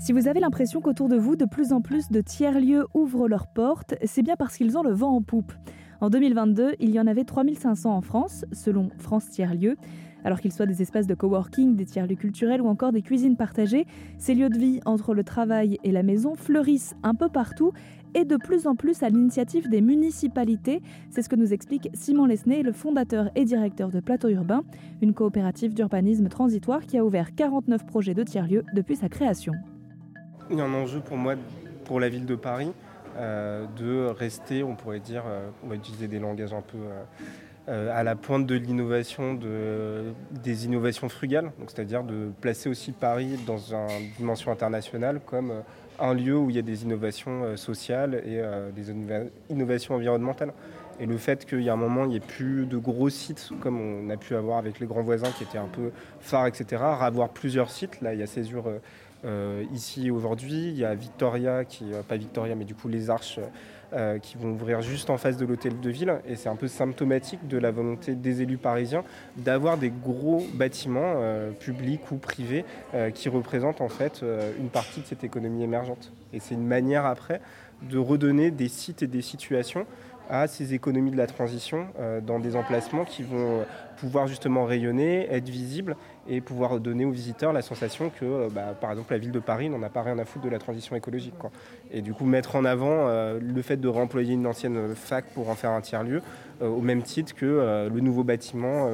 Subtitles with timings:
[0.00, 3.46] Si vous avez l'impression qu'autour de vous, de plus en plus de tiers-lieux ouvrent leurs
[3.46, 5.52] portes, c'est bien parce qu'ils ont le vent en poupe.
[6.00, 9.76] En 2022, il y en avait 3500 en France, selon France Tiers-Lieux.
[10.24, 13.86] Alors qu'ils soient des espaces de coworking, des tiers-lieux culturels ou encore des cuisines partagées,
[14.16, 17.72] ces lieux de vie entre le travail et la maison fleurissent un peu partout
[18.14, 20.80] et de plus en plus à l'initiative des municipalités.
[21.10, 24.62] C'est ce que nous explique Simon Lesnay, le fondateur et directeur de Plateau Urbain,
[25.02, 29.52] une coopérative d'urbanisme transitoire qui a ouvert 49 projets de tiers-lieux depuis sa création.
[30.50, 31.34] Il y a un enjeu pour moi,
[31.84, 32.72] pour la ville de Paris,
[33.16, 36.78] euh, de rester, on pourrait dire, euh, on va utiliser des langages un peu
[37.68, 43.38] euh, à la pointe de l'innovation, de, des innovations frugales, c'est-à-dire de placer aussi Paris
[43.46, 45.52] dans une dimension internationale comme
[46.00, 48.42] un lieu où il y a des innovations sociales et
[48.74, 48.92] des
[49.50, 50.52] innovations environnementales.
[50.98, 53.50] Et le fait qu'il y a un moment, il n'y ait plus de gros sites
[53.60, 56.82] comme on a pu avoir avec les grands voisins qui étaient un peu phares, etc.
[56.82, 58.64] Avoir plusieurs sites, là il y a Césure
[59.72, 63.40] ici aujourd'hui, il y a Victoria, qui, euh, pas Victoria, mais du coup les arches
[63.92, 66.14] euh, qui vont ouvrir juste en face de l'hôtel de ville.
[66.26, 69.04] Et c'est un peu symptomatique de la volonté des élus parisiens
[69.36, 71.14] d'avoir des gros bâtiments
[71.58, 72.64] publics ou privés
[73.14, 74.24] qui représentent en fait
[74.58, 76.12] une partie de cette économie émergente.
[76.32, 77.40] Et c'est une manière après
[77.82, 79.86] de redonner des sites et des situations
[80.28, 81.88] à ces économies de la transition
[82.24, 83.64] dans des emplacements qui vont
[83.96, 85.96] pouvoir justement rayonner, être visibles
[86.30, 89.40] et pouvoir donner aux visiteurs la sensation que, euh, bah, par exemple, la ville de
[89.40, 91.34] Paris n'en a pas rien à foutre de la transition écologique.
[91.90, 95.50] Et du coup, mettre en avant euh, le fait de réemployer une ancienne fac pour
[95.50, 96.22] en faire un tiers-lieu,
[96.62, 98.88] euh, au même titre que le nouveau bâtiment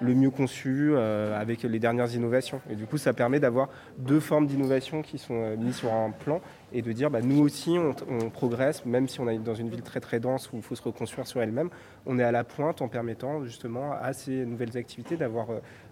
[0.00, 2.60] le mieux conçu avec les dernières innovations.
[2.70, 6.40] Et du coup, ça permet d'avoir deux formes d'innovation qui sont mises sur un plan
[6.72, 9.68] et de dire bah, nous aussi on, on, progresse, même si on est dans une
[9.68, 11.68] ville très très dense où il faut se reconstruire sur elle-même,
[12.06, 15.48] on est à la pointe en permettant justement à ces nouvelles activités d'avoir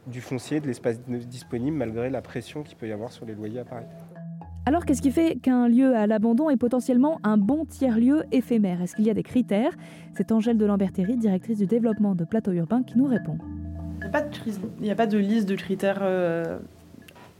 [0.09, 0.78] du foncier, de l'espace
[1.27, 3.87] disponible malgré la pression qu'il peut y avoir sur les loyers à Paris.
[4.69, 8.83] Alors qu'est-ce qui fait qu'un lieu à l'abandon est potentiellement un bon tiers-lieu éphémère?
[8.83, 9.73] Est-ce qu'il y a des critères?
[10.15, 13.39] C'est Angèle de Lambertéry, directrice du développement de Plateau Urbain, qui nous répond.
[14.03, 16.59] Il n'y a, pas de liste de critères euh,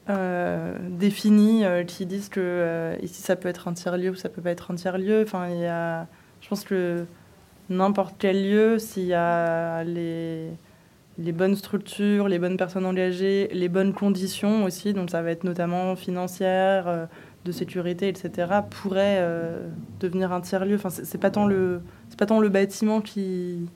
[0.09, 4.41] euh, définis euh, qui disent que ici ça peut être un tiers-lieu ou ça peut
[4.41, 5.23] pas être un tiers-lieu.
[5.23, 6.07] Enfin, il y a,
[6.41, 7.05] je pense que
[7.69, 10.49] n'importe quel lieu, s'il y a les
[11.19, 15.45] les bonnes structures, les bonnes personnes engagées, les bonnes conditions aussi, donc ça va être
[15.45, 17.07] notamment financière, euh,
[17.45, 19.69] de sécurité, etc., pourrait euh,
[20.01, 20.77] devenir un tiers-lieu.
[20.77, 21.81] Enfin, c'est pas tant le
[22.17, 23.69] pas tant le bâtiment qui,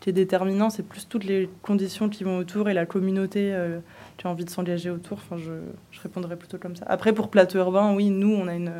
[0.00, 3.78] qui est déterminant, c'est plus toutes les conditions qui vont autour et la communauté euh,
[4.16, 5.18] qui a envie de s'engager autour.
[5.18, 5.52] Enfin, je,
[5.92, 6.84] je répondrais plutôt comme ça.
[6.88, 8.72] Après, pour plateau urbain, oui, nous, on a une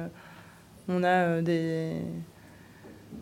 [0.88, 1.92] on a des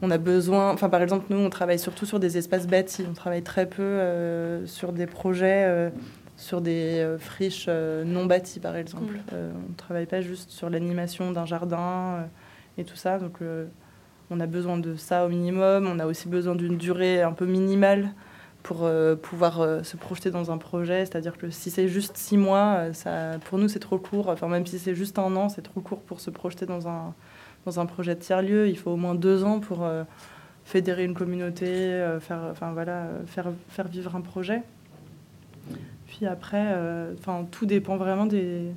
[0.03, 3.15] on a besoin, enfin par exemple nous on travaille surtout sur des espaces bâtis, on
[3.15, 5.91] travaille très peu euh, sur des projets, euh,
[6.37, 9.15] sur des euh, friches non bâties par exemple.
[9.15, 9.35] Mm.
[9.35, 12.27] on ne travaille pas juste sur l'animation d'un jardin
[12.77, 13.39] et tout ça, donc
[14.31, 15.87] on a besoin de ça au minimum.
[15.87, 18.11] On a aussi besoin d'une durée un peu minimale
[18.65, 18.89] pour
[19.23, 23.59] pouvoir se projeter dans un projet, c'est-à-dire que si c'est juste six mois, ça, pour
[23.59, 26.21] nous c'est trop court, enfin même si c'est juste un an, c'est trop court pour
[26.21, 27.15] se projeter dans un
[27.65, 30.05] dans un projet de tiers-lieu, il faut au moins deux ans pour euh,
[30.65, 34.63] fédérer une communauté, euh, faire, enfin, voilà, faire, faire vivre un projet.
[36.07, 38.73] Puis après, euh, enfin, tout dépend vraiment des,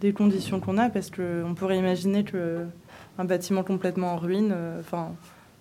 [0.00, 5.14] des conditions qu'on a, parce qu'on pourrait imaginer qu'un bâtiment complètement en ruine, enfin,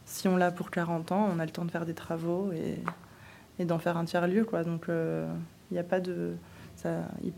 [0.05, 2.79] si on l'a pour 40 ans, on a le temps de faire des travaux et,
[3.59, 4.43] et d'en faire un tiers-lieu.
[4.43, 4.63] Quoi.
[4.63, 6.33] Donc, il n'y a pas de...
[6.75, 6.89] Ça,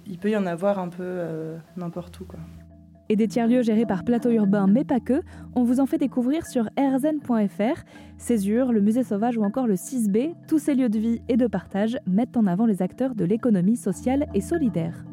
[0.08, 1.22] il, peut y en avoir un peu
[1.76, 2.26] n'importe où.
[2.26, 2.40] Quoi
[3.10, 5.22] et des tiers-lieux gérés par Plateau Urbain, mais pas que,
[5.56, 7.84] on vous en fait découvrir sur rzn.fr.
[8.18, 11.48] Césure, le musée sauvage ou encore le 6B, tous ces lieux de vie et de
[11.48, 15.06] partage mettent en avant les acteurs de l'économie sociale et solidaire.